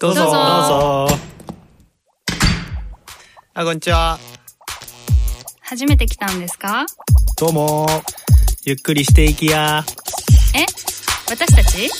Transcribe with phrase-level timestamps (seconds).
[0.00, 0.20] どうぞ。
[0.22, 0.38] どうぞど
[1.06, 1.18] うぞ。
[3.54, 4.18] あ、こんにちは。
[5.60, 6.86] 初めて来たんですか？
[7.38, 7.86] どうも。
[8.64, 9.84] ゆっくりしていきや。
[10.54, 10.64] え？
[11.30, 11.90] 私たち？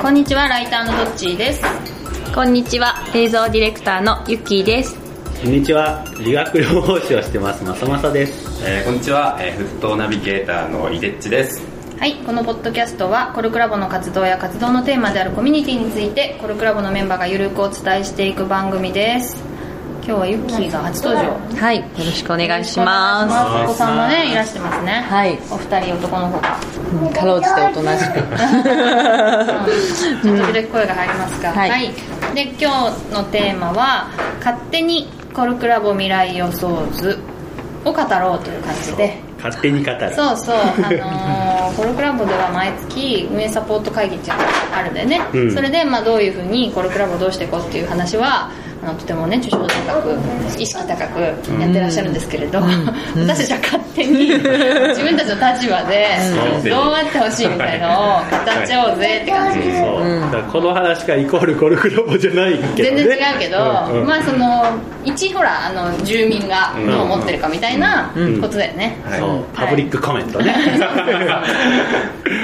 [0.00, 1.62] こんにちは、ライターのどっちーです。
[2.34, 4.94] こんにちは、映像ディレクターのゆっきーです。
[5.42, 6.04] こんにちは。
[6.20, 8.62] 理学療法士をしてます、まさまさです。
[8.64, 19.42] えーこんにちは、えー、フットナビゲーターのいでっちですはい、このポッドキャストはコルクラボの活動や活動のテーマであるコミュニティについてコルクラボのメンバーがゆるくお伝えしていく番組です。
[20.04, 21.32] 今日はユッキーが初登場。
[21.56, 25.06] はい、よろしくお願いしまお子さんもね、いらしてますね。
[25.08, 26.60] はいお二人男の子が。
[26.60, 26.78] す。
[26.80, 28.18] うんかろうじておとなしく。
[28.18, 28.24] うん
[30.24, 31.90] 時々声が入りますが、はい
[32.34, 34.08] で今日のテーマは
[34.44, 37.18] 「勝手にコルクラボ未来予想図」
[37.86, 40.12] を語ろうという感じで勝手に語る。
[40.14, 45.54] そうそう、あのーコルクラボでは毎月運営サポート会議っていうのがあるんだよね、うん。
[45.54, 48.50] それで、まあ、どういうふうにコルクラボをどうしていこうっていう話は
[48.84, 52.60] あのとてもね抽象度高く意識高くやってらっしゃるんですけれど、
[53.16, 56.06] 私たちは勝手に自分たちの立場で
[56.62, 56.66] う。
[56.66, 59.58] んどうあってほしいみたいのを語っちゃおうぜって感じ、
[60.52, 62.96] この話がイコールゴルフロボじゃないけどね。
[62.96, 63.58] 全然違うけど、
[63.90, 64.00] うん。
[64.00, 64.06] うん。
[64.06, 64.64] まあその
[65.04, 70.54] 一ほらあの住民がどう思ってるかみたいなことだよね、そう、パブリックコメントね。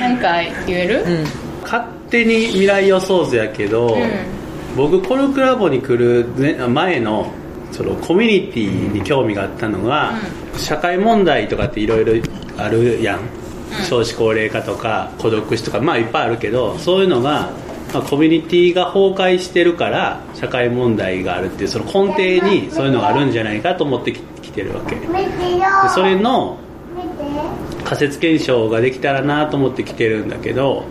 [0.01, 0.29] なんか
[0.67, 1.05] 言える、
[1.63, 3.97] 勝手に未来予想図やけど、
[4.77, 7.33] 僕コルクラボに来るね前の
[7.73, 10.15] そのコミュニティに興味があったのが、
[10.57, 12.15] 社会問題とかっていろいろ
[12.59, 13.21] あるやん、
[13.89, 17.51] 少子高齢化とか孤独死とかまあいっぱいあるけどそういうのが、
[17.95, 24.97] まあ、コミュニティが崩壊してるから社会問題があるっていうその根底にそういうのがあるんじゃないかと思ってききてるわけ。
[24.97, 25.07] で
[25.95, 26.59] それの
[27.85, 30.85] 仮説検証ができたらなと思って来てるんだけど、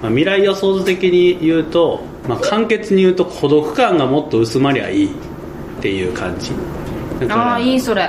[0.00, 5.10] まあ、未来予想図的に言うと、まあ、簡潔に言うと孤独感がもっと薄まりゃいいっ
[5.82, 6.52] ていう感じ。
[7.18, 8.08] だからああいいそれ。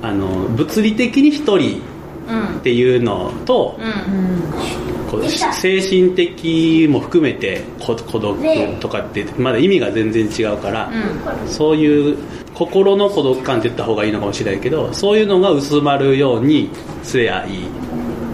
[0.00, 1.82] あの物理的に一人
[2.28, 2.58] うん。
[2.58, 5.10] っていうのと、うん。
[5.10, 10.90] こう精神的も含めてこ孤独とかってまだ意味が全然違うから、
[11.46, 12.16] そういう
[12.54, 16.70] 心の孤独感って言った方がいいのかもしれないけどそういうのが薄まるように
[17.02, 17.68] すりゃいい。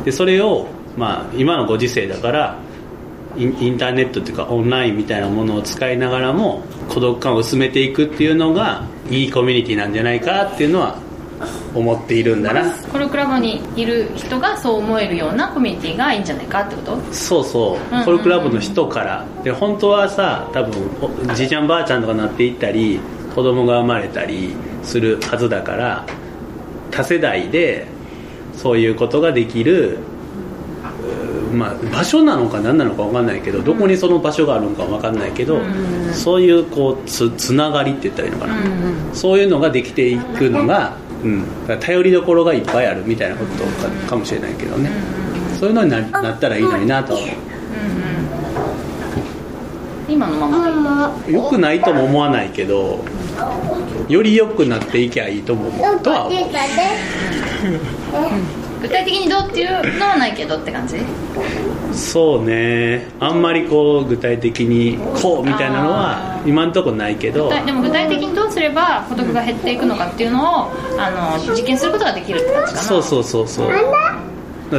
[0.05, 2.57] でそれを、まあ、今のご時世だから
[3.37, 10.99] インターネットっていうかオンラインみたいなものを使いながらも孤独感を薄めていくっていうのがいいコミュニティなんじゃないかっていうのは
[11.75, 12.75] 思っているんだな。
[12.91, 16.99] コルクラボにいる人がそう思えるようなコミュニティがいいんじゃないかってこと？
[17.13, 17.97] そうそう。
[17.97, 19.25] うんコルクラブの人から。
[19.45, 20.91] で本当はさ多分
[21.31, 22.99] おじいちゃんばあちゃんとかなっていったり
[23.35, 26.05] 子供が生まれたりするはずだから
[26.91, 27.87] 多世代で
[28.55, 29.99] そういうことができる
[31.49, 35.61] まあ、場所なのか何なのか分かんないけどどこにその場所があるのか分かんないけど、
[36.13, 38.57] そういうこうつつながりって言ったらいいのかな、
[39.15, 41.45] そういうのができていくのが、うん、
[41.81, 44.91] 頼りどころがいっぱいあるみたいなことかかもしれないけどね、
[45.59, 47.29] そういうのにななったらいいのになとは思
[50.09, 53.05] 今のままよくないとも思わないけど
[54.09, 56.43] より良くなっていきゃいいとも思うとは思う
[58.81, 60.97] 具体的にどうっていうのはないけどって感じ？
[61.93, 63.07] そうね。
[63.19, 67.49] あんまりこう具体的にこうみたいなのは今んとこないけど。
[67.65, 72.83] でも具体的にどうすれば孤独が減っていくのかっていうのをあの実験することができるって感じかな。
[72.83, 73.71] そうそうそうそう。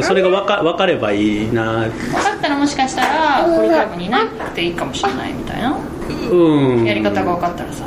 [0.03, 1.79] それが分か分かればいいな。
[1.79, 5.77] 分かったらもしかしたらコルクラブにいなくていいかもしれないみたいな。
[6.31, 6.85] うん。
[6.85, 7.85] やり方が分かったらさ。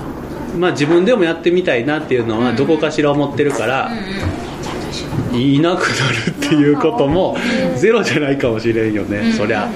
[0.58, 3.90] まあ自分でもやってみたいなっていうのはどこかしら思ってるから、
[5.34, 7.36] いなくなるっていうことも
[7.76, 9.68] ゼロじゃないかもしれんよね、そりゃ。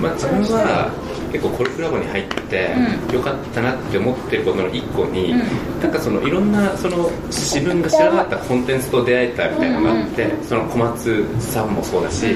[0.00, 0.90] まあ、自分は
[1.30, 2.74] 結構コルクラボに入って
[3.10, 5.32] うよかったなって思ってることの一個に、
[5.80, 12.26] なんかそのいろんなその自分が知らなかったコンテンツと出会えたみたいなのがあって、その小松さんもそうだし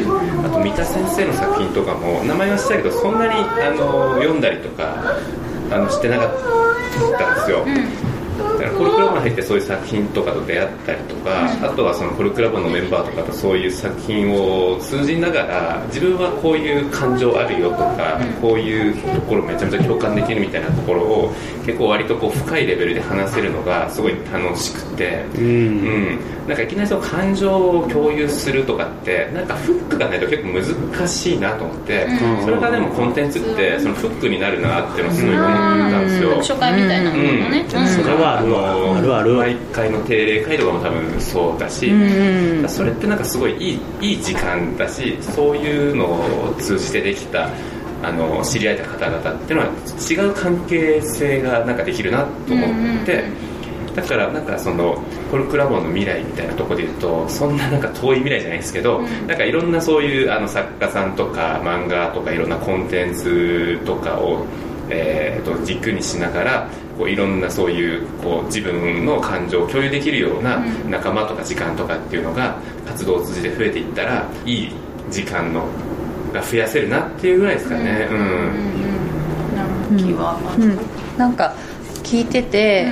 [0.44, 5.16] あと三田先生の作品とかも名前は知ったけどそんなにあの読んだりとか
[5.70, 6.30] あのしてなかっ
[7.18, 7.66] たんですよ、
[8.38, 21.32] だからコルクラボに入ってそういう作品とかと出会ったりとか、あとはそのコルクラボのメンバーとかとそういう作品を通じながら自分はこういう感情あるよとか、こういうところめちゃめちゃ共感できるみたいなところを
[21.64, 25.44] 結構割とこう深いレベルで話せるのがすごい楽しくて、うん。
[25.44, 30.48] うん、なんかいきなりその感情を共有するとかってなんかフックがないと結構
[30.98, 32.06] 難しいなと思って、
[32.42, 37.88] それがでもコンテンツってそのフックになるなっていうのをすごい思ったんですよ、初回みたいなものがね、うん。
[37.88, 38.98] それはあるわ。
[38.98, 47.48] あるある毎回の定例会とかも多分そうだし、うんそれってなんかすごいいいいい時間だしそういうのを通じてできた
[48.02, 49.72] あの知り合えた方々っていうのは
[50.10, 53.24] 違う関係性がなんかできるなと思って、
[53.94, 55.00] だからなんかその
[55.30, 64.44] コルクラボの未来みたいなところで言うとそんななんか遠い未来じゃないですけど、なんかいろんなそういうあの作家さんとか漫画とかいろんなコンテンツとかを、
[64.90, 74.72] えー、と軸にしながらこういろんなそういうこう自分の感情を共有できるような仲間とか時間とかっていうのが活動を通じて増えていったらいい
[75.10, 75.66] 時間の
[76.32, 78.08] が増やせるなっていうぐらいですかね。
[78.10, 79.96] うん。
[79.96, 80.78] 気は、うん、
[81.18, 81.34] なん。
[81.34, 81.54] か
[82.02, 82.88] 聞いてて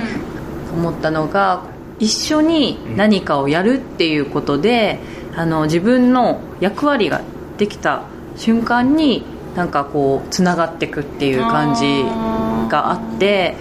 [0.73, 1.63] 思ったのが
[1.99, 4.99] 一緒に何かをやるっていうことで
[5.35, 7.21] あの自分の役割が
[7.57, 8.03] できた
[8.35, 9.23] 瞬間に
[9.55, 9.69] なん。
[9.69, 12.03] かこうつながっていくっていう感じ
[12.71, 13.55] があって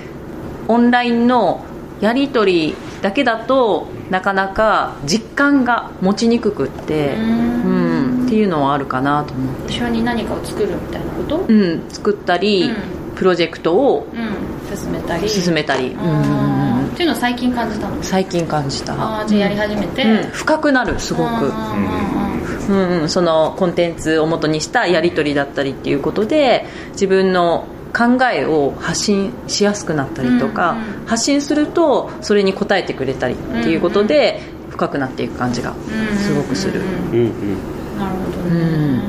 [0.69, 1.65] オンラインの
[2.01, 11.39] やり取りだけだとなかなか実感が持ちにくくって、うん、っていうのはあるかなと思って、一緒に何かを作るみたいなこと？
[11.49, 12.77] うん、作ったり、う
[13.17, 15.29] プロジェクトをうん進めたり。
[15.29, 18.03] 進めたり、うんっていうのを最近感じたの？
[18.03, 18.95] 最近感じた。
[18.95, 23.01] ああじゃあやり始めて、うん、深くなるすごく、うん。
[23.03, 34.41] うん、そのコンテンツを元にしたやり取りだったりっていうことで自分の考えを発信しやすくなったりとか、うんうん発信するとそれに応えてくれたりっていうことで
[34.71, 35.75] 深くなっていく感じが
[36.17, 37.99] すごくする、うんうん。
[37.99, 39.03] なるほどうね、ん。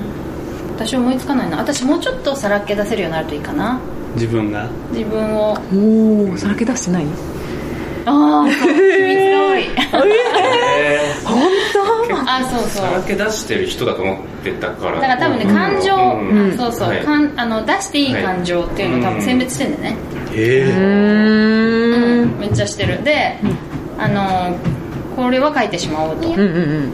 [0.76, 1.58] 私思いつかないな。
[1.60, 3.80] 私もうちょっとさらけ出せるようになるといいかな。
[4.16, 4.68] 自分が？
[4.92, 5.58] 自分を。
[5.74, 7.06] おおさらけ出してない？
[8.06, 9.64] ああ秘密が多い。
[10.80, 11.28] えー。
[11.30, 11.50] 本
[12.38, 12.70] あそうそう。
[12.86, 14.96] さらけ出してる人だと思ってたから。
[14.96, 16.54] だから多分ね感情、うん。
[16.54, 17.02] あそうそう、はい。
[17.04, 20.26] かんあの出していい感情っていうのを多分選別してんだよね、え。
[20.26, 22.40] 当うえーん。
[22.40, 23.04] めっちゃしてる。
[23.04, 23.38] で、
[23.98, 24.56] あの
[25.16, 26.92] これは書いてしまおうと、うんうんうん。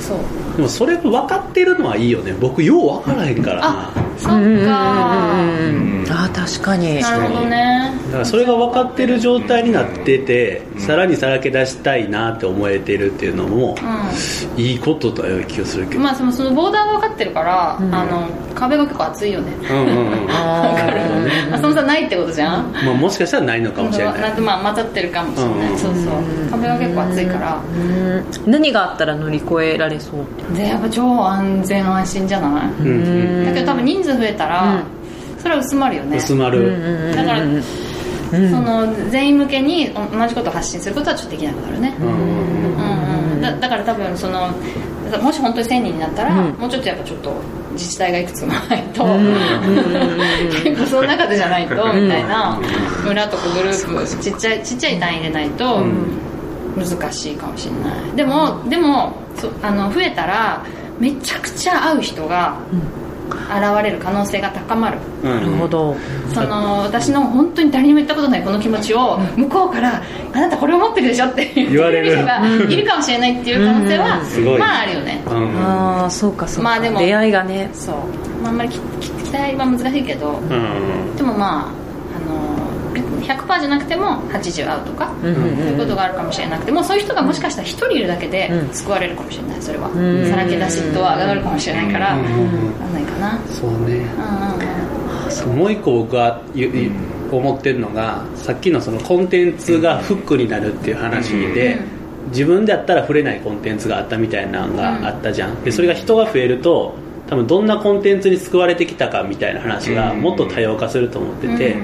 [0.00, 0.18] そう
[0.56, 2.34] でもそれ分かってるのはいいよね。
[2.38, 3.62] 僕よう分からへんからな。
[3.64, 4.36] あそっか。
[4.36, 4.44] うん。
[4.44, 7.00] うんうんうんあー確かに。
[7.00, 7.92] なるほどね。
[8.06, 13.76] だからそれが分かってる状態になっててさらにさらけ出したいなって思えてるっていうのも
[14.56, 16.00] ういいことだよ気がするけど。
[16.00, 19.52] んまあそのそのボーダーが分かってるから、あの壁が結構厚いよね。
[19.70, 20.30] うんうんうん。
[20.30, 21.00] あーなる。
[21.00, 22.72] ほどねあそのさないってことじゃん？
[22.72, 24.20] まあもしかしたらないのかもしれない。
[24.20, 25.78] なんかまあ混ざってるかもしれない、うん。
[25.78, 26.04] そうそう。
[26.50, 27.56] 壁が結構厚いから。
[27.56, 28.50] うん。
[28.50, 30.26] 何があったら乗り越えられそう？
[30.54, 32.90] でやっぱ超安全安心じゃない、うんう
[33.42, 33.46] ん。
[33.46, 34.82] だけど多分人数増えたら、うん。
[35.38, 36.16] それは薄まるよね。
[36.16, 37.14] 薄まる。
[37.14, 37.40] だから、
[38.30, 42.20] その全員向けに同じことを発信することはちょっとできなくなるね、うんうんうん。
[42.20, 42.22] う
[43.28, 43.40] んうん。
[43.40, 44.50] だだから多分その
[45.22, 46.54] もし本当に1000人になったら、うん。
[46.54, 47.34] もうちょっとやっぱちょっと
[47.72, 49.04] 自治体がいくつもないと、
[50.62, 52.58] 結構その中でじゃないと、みたいな
[53.04, 55.82] 村とかグループちっちゃいちっちゃい単位でないと
[56.76, 58.16] 難しいかもしれない。
[58.16, 60.64] でもでもそあの増えたら
[60.98, 62.56] めちゃくちゃ会う人が
[63.30, 64.98] 現れる可能性が高まる。
[65.22, 65.30] うん。
[65.30, 65.96] なるほど。
[66.34, 70.02] その私の本当に誰にも言ったことないこの気持ちを向こうから
[70.32, 72.16] 「あなたこれを持ってるでしょ」って言ってくれる。
[72.16, 74.58] 人がいるかもしれないっていう可能性はすごい。
[74.58, 75.22] まああるよね。
[75.26, 75.36] うん。
[75.36, 77.70] うんああそうかそうか、まあでも出会いがね。
[77.72, 77.94] そう、
[78.42, 78.78] まあ、あんまり期
[79.30, 80.30] 待は難しいけど。
[80.30, 81.16] うん。
[81.16, 81.81] でもまあ
[83.22, 88.74] 100%じゃなくても80合うとか、うんうんそういうことがあるかもしれなくてもそういう人がもしかしたら1人いるだけでうん。
[88.74, 90.26] 救われるかもしれないそれは、ん。
[90.28, 92.22] さらけ出し度は上がるかもしれないから、うん。
[92.80, 93.38] なんないかな。
[93.48, 93.76] そうね。
[93.76, 95.58] うんうんうん。
[95.58, 96.90] もう一個僕がゆゆ
[97.30, 101.78] 思ってるのがさっきのそのコンテンツがフックになるっていう話で、
[102.28, 106.94] 自分でやったら触れないコンテンツがあったみたいなのがあったじゃん、でそれが人が増えると
[107.28, 111.76] 多分どんなコンテンツに救われてきたかみたいな話がもっと多様化すると思ってて、で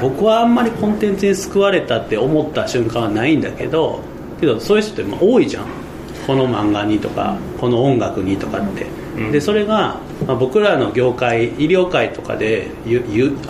[0.00, 4.00] 僕はあんまりコンテンツに救われたって思った瞬間はないんだけど
[4.40, 5.66] けどそういう人ってまあ多いじゃん。
[6.26, 8.86] この漫画にとかこの音楽にとかって、
[9.32, 12.68] でそれが、まあ、僕らの業界医療界とかで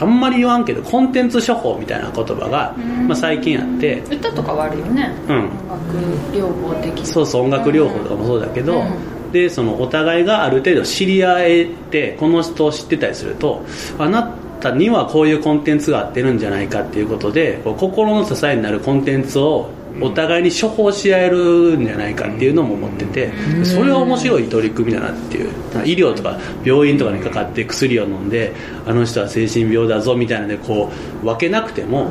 [0.01, 2.75] あんまり言わんけどコンテンツ処方みたいな言葉が、
[3.07, 4.03] まあ、最近あって。
[4.11, 5.37] 歌とかはあるよね、うん。
[5.37, 5.99] 音楽
[6.33, 7.07] 療法的。
[7.07, 9.33] そうそう音楽療法とかもそうだけど、うん。
[9.33, 13.65] でそのお互いがある程度知り合えてこの人を知ってたりすると
[13.99, 23.33] あなたにはこういうコンテンツが合ってるんじゃないかっていうことでこう心の支えになるコンテンツをお互いに処方し合えるんじゃないかっていうのも思ってて
[23.65, 25.63] それは面白い取り組みだなっていう。
[25.85, 28.53] 医療とか病院とかにかかって薬を飲んで
[28.87, 32.11] あの人は精神病だぞみたいなのでこう分けなくても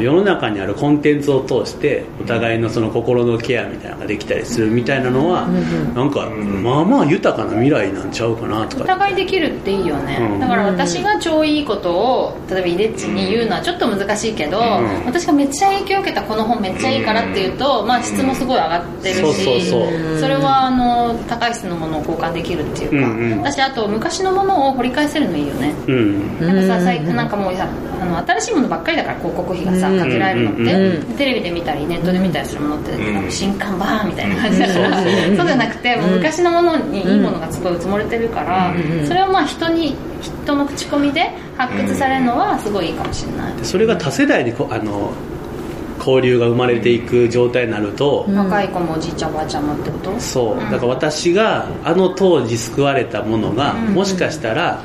[0.00, 5.46] 世の中にあるコンテンツを通してお互いのその心のケアみたいなのができたりするみたいなのは
[5.94, 10.40] なんかまあまあ豊かな未来なんちゃうかなとおか互いできるっていいよね、うん。
[10.40, 15.04] だから私が超いいことを例えばイデッチに言うのはちょっと難しいけど、ん。
[15.04, 23.38] 私がめっちゃ影響を受けたこの本めっちゃいいからっていうと、まあ、質もすごい上がってるし、それはあの高い質のものを交換できるっていうか、うんうん。
[23.38, 25.72] 私あと昔のものを掘り返せるのいいよね。
[25.86, 26.40] うん。
[26.40, 27.68] なんかさ最近なんかもうさ
[28.02, 33.14] あの新しいものばっかりだから広告費がさかけられるのって、うんテレビで見たりネットで見たりするものって、ん。
[33.14, 38.74] なんか新刊バーンみたいな感じだから、そうじゃなくてもう昔のものにいいものがすごい積もれてるから、
[39.06, 45.12] それをまあ人に人の口コミで発掘されるのはすごいいいかもしれない、それが多世代にこあの
[46.06, 50.20] 交流が生まれていく状態になると、若い子もおじいちゃんおばあちゃんもってこと？
[50.20, 54.82] そうだから私があの当時救われたものが、もしかしたら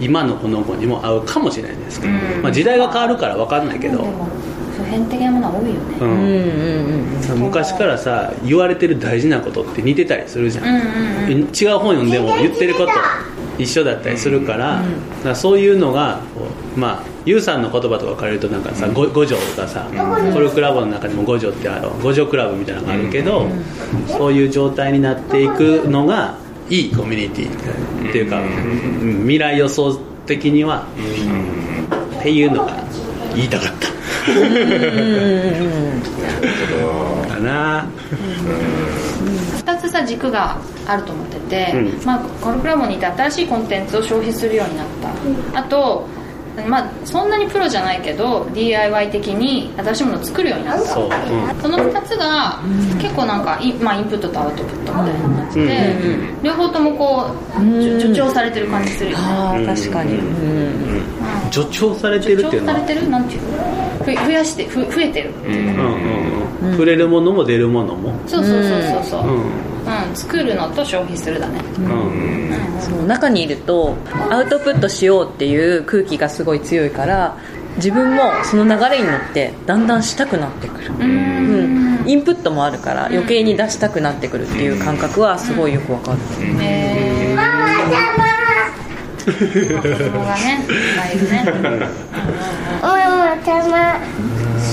[0.00, 2.42] 今のこの子にも合うかもしれないですけど、うん。
[2.42, 4.04] まあ、時代が変わるから分かんないけど、
[4.76, 5.80] 普遍的なものは多いよね。
[6.00, 6.08] うん。
[6.08, 7.08] うんうんうん
[7.40, 12.92] 昔からさ言われてる大事なことって似てたりするじゃん、うんうんうん違う本読んでも言ってること
[13.58, 14.82] 一緒だったりするから,、だ
[15.22, 19.86] からそういうのがこうまあユウさんの言葉とか借りるとなんかさ、五五条とかさ、
[20.32, 23.46] コルクラボの中にも五条ってある五条クラブみたいなのがあるけど、
[24.06, 26.36] そういう状態になっていくのが
[26.70, 29.20] いいコミュニティっていうか、うん。
[29.22, 30.86] 未来予想的には、
[32.18, 32.72] っていうのが
[33.34, 33.88] 言いたかった。
[37.28, 37.86] かな
[39.64, 42.04] 2つさ軸があると思ってて、うん。
[42.04, 44.86] まあ、コルクラボにいて新しいコンテンツを消費するようになっ
[45.52, 46.06] たあと、
[46.66, 50.84] まあ、そんなにプロじゃないけど DIY 的に新しいものを作るようになった。
[50.84, 51.10] そう、うん。
[51.62, 52.60] その2つが
[53.00, 55.94] 結構なんかイ,、まあ、インプットとアウトプットみたいな感じで、
[56.42, 59.24] 両方ともこう助助長されてる感じするよね。
[59.24, 60.14] ああ確かに。
[60.14, 61.02] うん。
[61.50, 62.78] 助長されてるっていうのは？
[62.80, 63.10] 助長されてる？
[63.10, 63.48] なんていうの？
[63.48, 65.50] ふ増やしてふ増えてるう。
[65.50, 66.02] んうん
[66.62, 68.12] うん触れるものも出るものも。
[68.26, 70.12] そうそうそうそうそう、ううん。
[70.12, 71.60] ん作るのと消費するだね。
[71.78, 72.50] うん。
[72.80, 73.94] そう中にいると
[74.30, 77.36] アウトプットしようっていう空気がすごい強いから
[77.76, 80.92] 自分もその流れに乗ってだんだんしたくなってくる。
[80.98, 82.04] うん。
[82.06, 86.18] インプットもあるから余計に出したくなってくるっていう感覚はすごいよくわかる。
[86.60, 87.38] えー、
[89.28, 89.32] 子
[90.04, 91.44] 供がねいっぱいいるね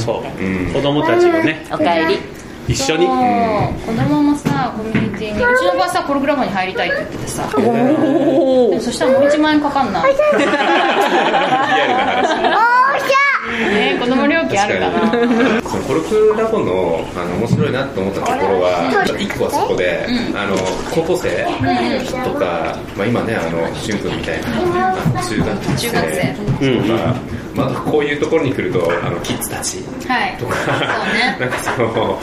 [0.03, 0.73] そう。
[0.73, 1.65] 子供たちがね。
[1.71, 2.19] おかえり。
[2.67, 3.05] 一緒に。
[3.05, 3.11] 子
[3.93, 5.43] 供もさコミュニティに。
[5.43, 7.47] うちの子はさコルクラボに入りたいって言っててさ。
[7.55, 10.07] でもそしたらもう1万円かかんな。
[10.09, 10.57] いリアルな
[12.21, 13.15] 話。
[13.57, 20.05] えー、子供料金あるかなそのコルクラボのあの面白いなと思ったところは一個はそこで、
[20.35, 20.57] あの
[20.91, 21.45] 高校生
[22.23, 25.93] とか、まあ、今ねあのしゅん君みたいなあの中学生と
[26.97, 27.15] か、
[27.55, 30.37] まあ、あとこういうところに来るとあのキッズたちはい。
[30.37, 30.75] とか、そう
[31.13, 31.37] ね。
[31.39, 32.19] なんかその、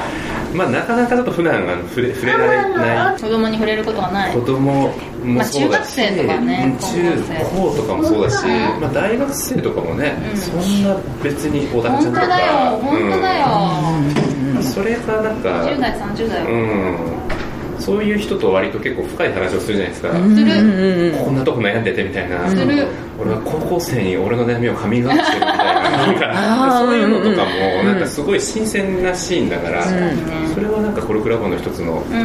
[0.55, 4.33] まあ、なかなかちょっと普段あの触れ触れられない子供に触れることはない。
[4.33, 4.93] 子供も
[5.25, 7.25] そうだし、まあ中学生とかね中
[7.57, 8.47] 高とかもそうだし、
[8.81, 13.47] まあ、大学生とかもね、そんな別におだちゃんとか本当だよ本当だよ、
[14.57, 14.63] うん。
[14.63, 17.22] それがなんか10代30代、うん
[17.83, 22.87] そういう人と割と結構深い話をするじゃないですか、する、こんなとこ悩んでてみたいな、する。
[23.21, 25.75] 俺は高校生に俺の悩みをカミングアウトしてるみたいな。
[26.07, 29.85] なんかそういうのとかもなんかすごい新鮮なシーンだから、
[30.55, 32.17] それはなんかコルクラボの一つの,、うん。
[32.17, 32.25] あ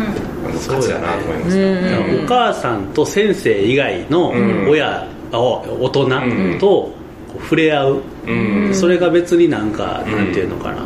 [0.49, 2.23] の価値だなと思いました、うん。
[2.23, 6.93] お母さんと先生以外のん親、あ大人んと
[7.41, 8.73] 触れ合う、うん。
[8.73, 10.85] それが別になんか、なんていうのかな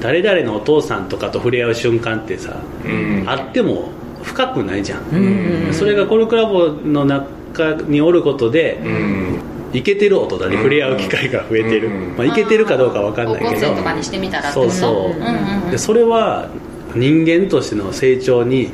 [0.00, 3.24] 誰々のお父さんとかと触れ合う瞬間ってさ、うん。
[3.26, 3.90] あっても
[4.22, 9.40] 深くないじゃん、それがコルクラボの中におることで、うん。
[9.72, 13.60] イケてる大人に触れ合う機会が増えてる、うんまあ、イケてるかどうかわかんないけど。
[13.60, 15.70] 生とかにしてみたらってことそうそう、うんうんうん。
[15.70, 16.48] でそれは
[16.94, 18.70] 人間としての成長に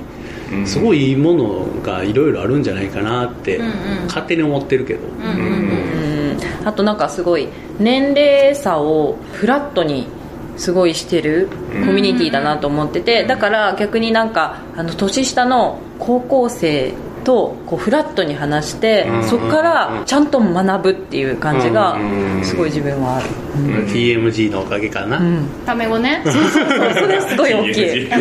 [0.66, 3.72] すごいいいものがいろいろあるんじゃないかなってうんうん。
[4.06, 5.22] 勝手に思ってるけど、うん。
[5.22, 6.68] うんうんうん。
[6.68, 7.48] あとなんかすごい
[7.80, 10.06] 年齢差をフラットに
[10.56, 11.48] すごいしてる
[11.86, 16.92] コミュニティだなと思っててだから逆になんかあの年下の高校生
[17.24, 23.28] とこうフラットに話してうんそこからちゃんと学ぶっていう感じがうんすごい自分はある。
[23.52, 25.46] TMG のおかげかな、うん。
[25.66, 26.22] タメ語ね。
[26.24, 26.58] そうそ
[27.06, 27.84] れすごい大きい。
[27.84, 28.16] そうそ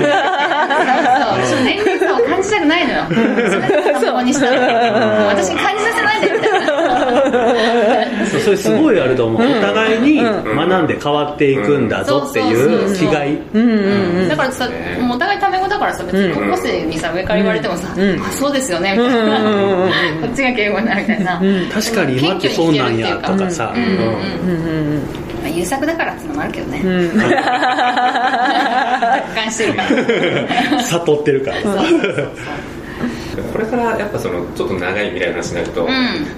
[1.58, 1.64] う。
[1.64, 3.06] 年齢差を感じたくないのよ。
[3.08, 5.26] それタメ語にしたら。
[5.28, 6.81] 私に感じさせないでみたいな
[8.32, 13.38] そそれすごいあると思う、お互いに学んで変わっていくんだぞっていう気概。
[14.28, 14.70] だからさ
[15.12, 19.42] お互いタメ語だからさ別に高校生にさ上から言われてもさ「あそうですよね」みたいな。
[20.22, 21.42] こっちが敬語になるみたいな。
[21.74, 23.74] 確かに今ってそうなんやとかさ。
[23.76, 25.02] うんうんうん。
[25.42, 26.82] まあ優作だからっていうのもあるけどね。
[29.12, 29.84] 達観してるか
[30.76, 30.84] ら。
[30.84, 31.58] 悟ってるから
[33.52, 35.88] これからやっぱそのちょっと長い未来の話になると、う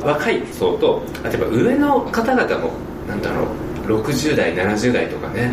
[0.06, 2.72] 若い層と例えば上の方々も
[3.08, 3.48] なんだろう
[3.88, 5.52] 60代70代とかね、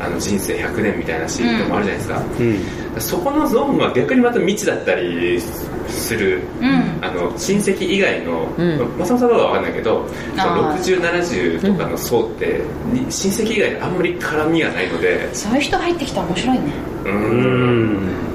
[0.00, 3.00] あの人生100年みたいなシーンもあるじゃないですか、うん。
[3.00, 5.40] そこのゾーンは逆にまた未知だったり
[5.88, 6.98] する、うん。
[7.00, 8.98] あの親戚以外の、ん。
[8.98, 12.60] まさまさは分かんないけどそのあー6070とかの層って、
[12.92, 15.32] に親戚以外であんまり絡みがないので。
[15.34, 16.64] そういう人入ってきたら面白いね。
[17.04, 18.27] ううんん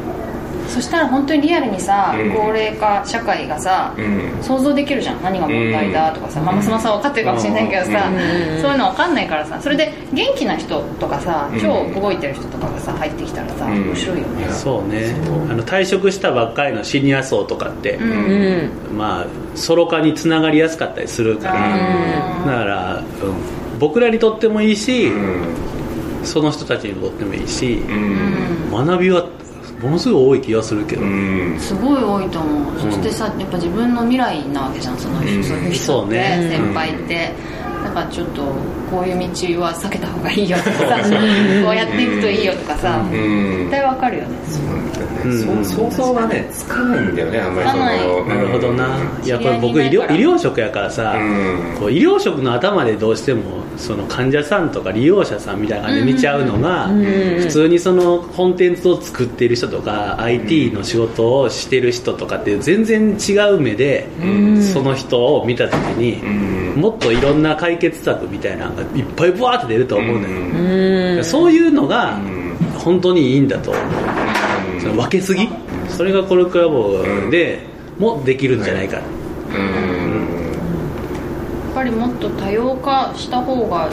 [0.74, 2.32] そしたら本当にリアルにさ、うん。
[2.32, 4.44] 高齢化社会がさ、うん。
[4.44, 5.22] 想像できるじゃん。
[5.22, 8.62] 何が問題だとかさ、まあ、マスマさん分かってるかもしれないけどさ、うん。
[8.62, 11.62] そういうの分かんないからさそれで元気な人とかさうん。
[11.62, 13.84] 超動いてる人とかがさ入ってきたらさ、うん。
[13.84, 14.50] 面白いよね。
[14.52, 15.16] そうね。
[15.52, 18.12] あの退職したばっかりのシニア層とかって、うん。
[18.92, 23.04] うんまあソロ化につながりやすかったりするからだから、うん、
[23.78, 25.56] 僕らにとってもいいし、うん。
[26.24, 28.72] その人たちにとってもいいし、うん。
[28.72, 29.28] 学びは
[29.84, 31.60] ものすごい多い気がするけど、うん。
[31.60, 35.44] すごい多いと思う、そしてさやっぱ自分の未来なわけじゃんその人、うん。
[35.44, 37.34] そういう人って、ね先輩って。
[37.84, 38.56] だからちょっと
[38.94, 40.98] こういう道は避けた方がいいよとかさ
[41.66, 43.58] こうやっていくといいよとかさ、うん。
[43.58, 44.38] 絶対わかるよね。
[44.78, 44.84] うん
[45.24, 51.78] そう想像がねつかないんだよねあんまりそのなるほどな、いやこれ僕医療医療職やからさ、うん。
[51.80, 64.08] こう医療職の頭でどうしてもその患者さんとか利用者さんみたいな感じで見ちゃうのが、普通にそのコンテンツを作っている人とか、IT の仕事をしてる人とかって全然違う目で、
[64.74, 66.82] その人を見た時に、うん。
[66.82, 71.24] もっといろんな解決策みたいなのがいっぱいブワーって出ると思うのよ、うん。
[71.24, 72.44] そういうのがうん。
[72.80, 73.84] 本当にいいんだと思う。
[74.82, 75.48] その分けすぎ？
[75.88, 77.60] それがコルクラボで
[77.98, 79.00] もできるんじゃないか、
[79.50, 79.56] うん。
[81.66, 83.90] やっぱりもっと多様化した方が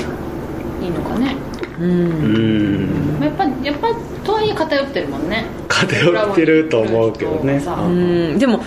[0.82, 1.37] いいのかね。
[1.78, 1.90] うん。
[1.90, 3.94] うんやっぱやっぱ
[4.25, 5.44] とはいえ偏ってるもんね。
[5.68, 7.61] 偏ってると思うけどね。
[7.61, 7.75] さ。
[7.75, 8.38] うん。
[8.38, 8.61] でも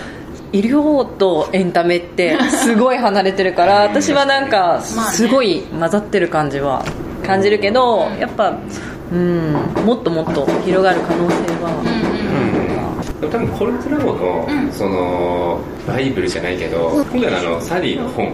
[0.54, 6.84] 医療とエンタメってすごい離れてるから私はなんかすごい混ざってる感じは
[7.26, 8.56] 感じるけどやっぱ
[9.12, 9.52] うん
[9.84, 12.04] もっともっと広がる可能性は。
[13.20, 15.58] 多分コルクラボの、その
[15.88, 18.26] バイブルじゃないけど今回のあのサリーの本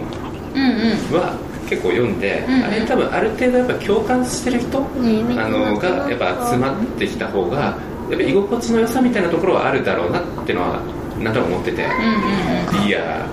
[0.53, 1.17] うんうん。
[1.17, 7.77] は結構読んで、んあれ多分ある程度やっぱ共感してる人、あのがやっぱ集まってきた方が
[8.09, 10.81] やっぱ居心地の良さみたいなところはあるだろうなっていうのは
[11.23, 13.27] なんと思ってて、うんうんリア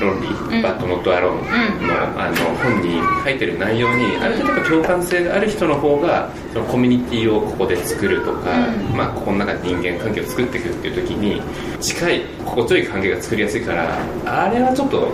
[0.00, 0.62] 論理、うん。
[0.62, 8.96] バッド・ノット・アローンの,、あの本に書いてる内容にある程度共感性がある人の方がそのコミュニティをここで作るとか、うん。
[8.96, 11.40] まあ、ここの中で人間関係を作っていくっていう時に
[11.80, 15.08] 近い心地よい関係が作りやすいからあれはちょっと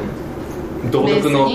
[0.90, 1.48] 道徳の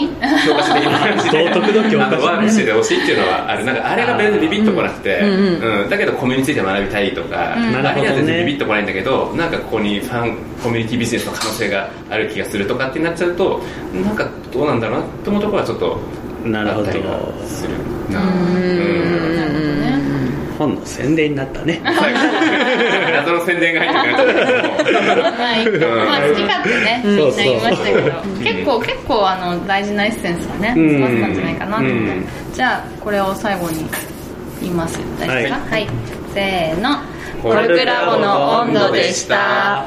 [0.45, 1.49] 教科書的な話で。
[1.49, 2.25] 道徳の教科書。
[2.25, 3.65] ワークしててほしいっていうのはある。
[3.65, 7.75] なんかあれが別にビビッとこなくて、うんだけどコミュについて学びたいとか、うん。
[7.75, 8.45] あれには全然なるほどね。
[8.45, 13.61] ビビッとこないんだけどなんかここにファンコミュニティビジネスの可能性がある気がするとかってなっちゃうと
[13.93, 15.99] なんかどうなんだろうなって思うところはちょっと
[16.45, 16.87] なるほど。
[16.87, 17.73] あったりはする
[18.11, 18.21] な。
[18.21, 19.35] うん。
[19.35, 19.66] なるほどね
[20.57, 21.79] 本の宣伝になったね。
[23.13, 24.23] 謎の宣伝が入って
[25.71, 27.15] くるまあ好き勝手ねみん。
[27.17, 28.01] な言いましたけど。
[28.43, 30.89] 結構結構あの大事なエッセンスがねうん。
[30.89, 31.95] 詰まってたんじゃないかなと思って。
[31.95, 32.25] うん。
[32.53, 33.85] じゃあこれを最後に
[34.61, 34.99] 言います。
[35.19, 35.59] 大丈夫ですか？
[35.71, 35.87] はい。
[36.33, 36.99] せーの。
[37.43, 39.85] コルクラボの温度でした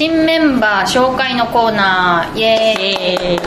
[0.00, 2.38] 新メンバー紹介のコーナー。
[2.38, 3.40] イエーイ。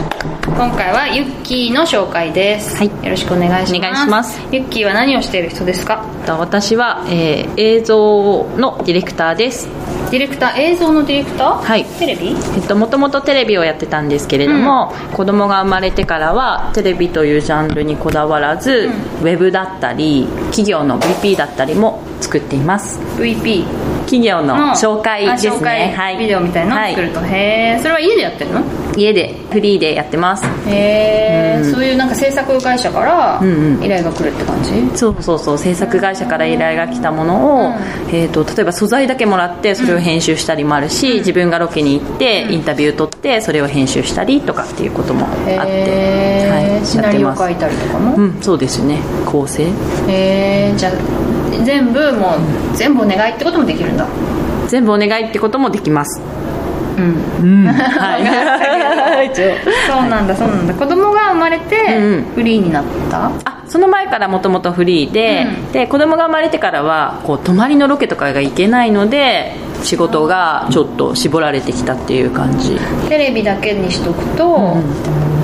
[0.45, 2.89] 今回はユッキーの紹介です、はい。
[2.89, 3.75] よろしくお願いします。
[3.75, 4.39] お願いします。
[4.51, 6.05] ユッキーは何をしている人ですか？
[6.27, 9.67] と私は、えー映像のディレクターです。
[10.11, 10.59] ディレクター？
[10.59, 11.55] 映像のディレクター？
[11.55, 11.85] はい。
[11.85, 12.35] テレビ？
[12.55, 22.99] えっと、もともとテレビをやってたんですけれども、子供が生まれてからはテレビというジャンルにこだわらず、ウェブだったり企業の VP だったりも作っています。
[23.17, 23.65] VP
[24.03, 26.17] 企業の紹介ですあ紹介ねはい。
[26.17, 28.57] ビデオみたいなのを作ると、へえそれは家でやってるの？
[28.57, 30.45] はい家でフリーでやってます。
[30.67, 31.71] へえ、うん。
[31.71, 33.83] そういうなんか制作会社からうんうん。
[33.83, 37.73] 依頼が来るって感じ、そうそうそう制作会社から依頼が来たものを、
[38.09, 49.63] えー、と例えば素材だけもらってそれを編集したりもあるし、自分がロケに行ってインタビュー取ってそれを編集したりとかっていうこともあって、はい、シナリオ書いたりとかも、うんそうですね構成。
[49.63, 50.91] へえじゃあ
[51.63, 54.07] 全部もう全部お願いってこともできるんだ。
[54.67, 56.19] 全部お願いってこともできます
[56.97, 57.65] うん。
[57.67, 59.27] はい。
[59.27, 59.53] 一 応
[59.99, 60.73] そうなんだそうなんだ。
[60.73, 62.25] 子供が生まれてうん。
[62.35, 65.71] フリーになった、あその前からもともとフリーで,、うん。
[65.71, 72.77] で子供が生まれてからはこう泊まりのロケとかが行けないので仕事がちょっと絞られてきたっていう感じ。
[73.09, 74.77] テレビだけにしとくと、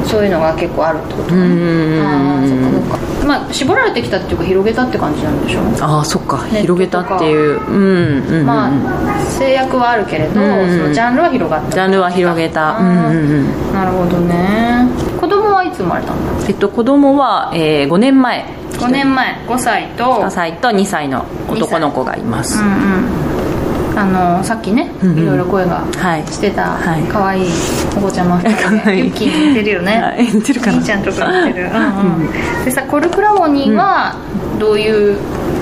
[0.05, 2.01] そういうのが結構あるってことうんうん。
[2.01, 3.09] ああそっかそっか。
[3.27, 6.37] まあ絞られてきたっていうか広げたって感じなんでしょああそっか。
[6.47, 7.59] 広げたっていう。
[7.59, 12.77] うんうんうん、まあ制約はあるけれど、うんそのジャンルは広がったジャンルは広げた。
[12.77, 13.73] うんうんうん。
[13.73, 14.87] なるほどね。
[15.19, 18.45] 子供はいつ生まれたんだえっと子供は、えー5年前。
[18.73, 19.35] 5年前。
[19.47, 22.61] 5歳と5歳と2歳の男の子がいます。
[22.61, 22.69] うんう
[23.15, 23.18] ん
[24.01, 24.05] あ
[24.37, 25.19] のさっきね、うんうん。
[25.19, 26.25] いろいろ声がはい。
[26.27, 27.03] してたはい。
[27.03, 27.49] 可愛い
[27.97, 28.37] お子ちゃま。
[28.37, 29.03] 2 人可愛い。
[29.03, 30.23] でユッキーてるよね、はい。
[30.33, 31.69] 似てるかな兄ちゃんとか似てる。
[31.73, 32.65] うんうん。
[32.65, 34.15] でさコルクラボには
[34.59, 35.17] どういう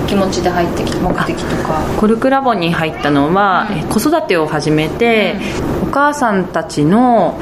[0.07, 1.79] 気持ちで入ってきた目的とか？
[1.97, 3.77] コルクラボに入ったのは、うん。
[3.79, 5.35] え子育てを始めて、
[5.83, 7.35] お母さんたちの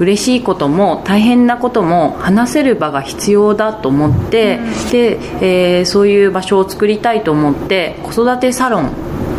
[0.00, 4.58] 嬉しいことも大変なことも話せる場が必要だと思って、
[4.90, 8.90] で、えーそういう場所を作りたいと思って子育てサロン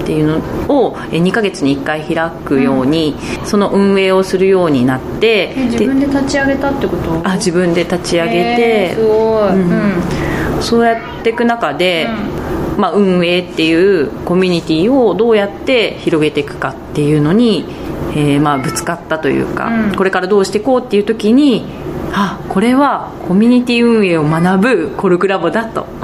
[0.02, 0.38] っていうの
[0.70, 7.22] をえー2ヶ月に1回開くように、その運営をするようになってえ自で分で立ち上げたってこと？
[7.28, 10.56] あ自分で立ち上げえてーすごい、うん。
[10.58, 10.62] うん。
[10.62, 12.08] そうやっていく中で、
[12.78, 17.66] まあ、運営っていうコミュニティをどうやって広げていくかっていうのに、
[18.16, 19.96] えーまあ、ぶつかったというか、うん。
[19.96, 21.66] これからどうしていこうっていう時に
[22.14, 25.86] あこれはコミュニティ運営を学ぶコルクラボだと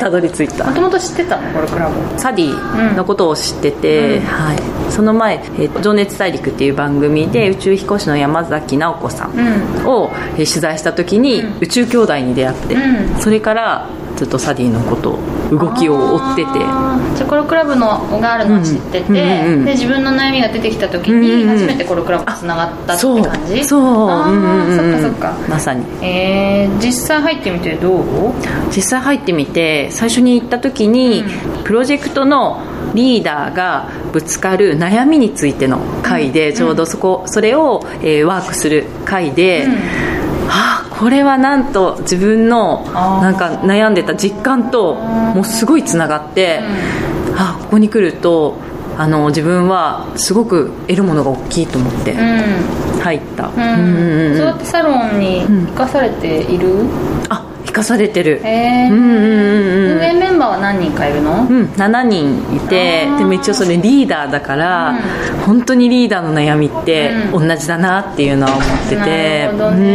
[0.00, 0.64] たどり着いた。
[0.64, 1.42] もともと知ってたの？
[1.52, 1.92] コルクラボ。
[2.16, 4.24] サディのことを知ってて、うん。
[4.26, 4.56] はい、
[4.90, 9.30] その前「えー情熱大陸」っていう番組で宇宙飛行士の山崎直子さん
[9.82, 9.86] うん。
[9.86, 11.52] をえー取材した時にうん。
[11.60, 13.20] 宇宙兄弟に出会って、うん。
[13.20, 15.18] それからずっとサディのこと
[15.50, 16.52] 動きを追ってて。
[17.16, 23.64] じゃあコルクラブのがあるのを知ってて、うんうんうんで自分の悩みが出てきた時うんうんに初めてコルクラブとつながったって感じ？
[23.64, 24.08] そう。
[24.08, 25.48] あーうんうんうんそっかそっか。
[25.48, 25.84] まさに。
[26.02, 28.04] えー、実際入ってみてどう？
[28.74, 31.24] 実際入ってみて最初に行った時に、
[31.64, 32.62] プロジェクトの
[32.94, 39.66] リーダーがぶつかる悩みについての会で、ちょうどそこそれを、えーワークする会で、
[40.48, 46.60] はあこれはなんと自分のなんか悩んでた実感ともうすごいつながって、
[47.36, 48.56] あここに来ると
[48.96, 52.84] あの自分はすごく得るものが大きいと思ってうん。
[53.04, 56.86] 入った、うん、うんうんうんそうやってサロンに生かされている、
[57.28, 57.43] あ
[57.74, 58.92] 生かされてる、えー。
[58.92, 59.98] うんうんうんうん。
[59.98, 64.98] 運営メンバーは何人かいるの、うん、7人いてでも一応それリーダーだから、うん。
[65.44, 67.48] 本当にリーダーの悩みってうん。
[67.48, 69.06] 同じだなっていうのは思ってて、な
[69.46, 69.86] るほどうんうんうん。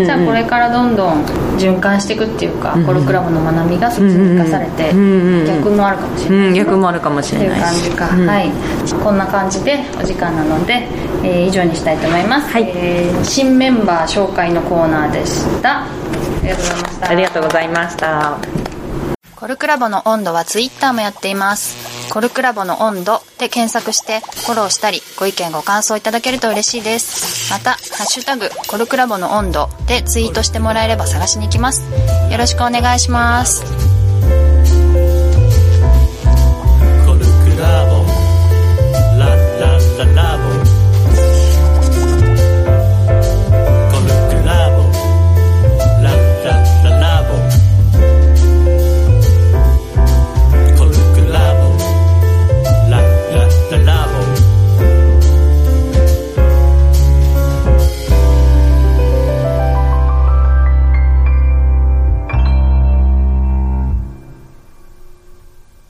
[0.00, 1.24] ねじゃあこれからどんどん
[1.58, 5.46] 循環していくっていうか、コルクラブの学びがそっちに生かされて、うんうんうん。
[5.46, 8.28] 逆もあるかもしれない、うん、逆もあるかもしっていうれないし感じか、うん。
[8.28, 8.52] はい。
[9.02, 10.86] こんな感じでお時間なので、
[11.24, 15.88] えー以上にしたいと思います、はいえー新メンバー紹介のコーナーでしたあ
[16.42, 18.74] りがとうございましたありがとうございました
[19.44, 22.10] コルクラボの温度はツイッターもやっています。
[22.10, 27.52] コルクラボの温度で検索してフォローしたりご意見ご感想いただけると嬉しいです。
[27.52, 31.82] また、ハッシュタグコルクラボの温度でツイートしてもらえれば探しに行きます。
[32.30, 33.83] よろしくお願いします。